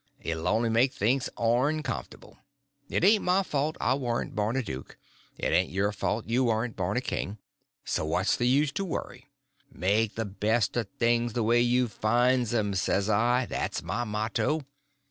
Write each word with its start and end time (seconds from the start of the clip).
It 0.19 0.33
'll 0.35 0.47
only 0.47 0.69
make 0.69 0.93
things 0.93 1.29
oncomfortable. 1.37 2.39
It 2.89 3.03
ain't 3.03 3.23
my 3.23 3.43
fault 3.43 3.77
I 3.79 3.93
warn't 3.93 4.33
born 4.33 4.55
a 4.55 4.63
duke, 4.63 4.97
it 5.37 5.53
ain't 5.53 5.69
your 5.69 5.91
fault 5.91 6.25
you 6.27 6.45
warn't 6.45 6.75
born 6.75 6.97
a 6.97 7.01
king—so 7.01 8.05
what's 8.05 8.35
the 8.35 8.47
use 8.47 8.71
to 8.71 8.83
worry? 8.83 9.29
Make 9.71 10.15
the 10.15 10.25
best 10.25 10.75
o' 10.75 10.85
things 10.97 11.33
the 11.33 11.43
way 11.43 11.61
you 11.61 11.87
find 11.87 12.51
'em, 12.51 12.73
says 12.73 13.11
I—that's 13.11 13.83
my 13.83 14.03
motto. 14.03 14.65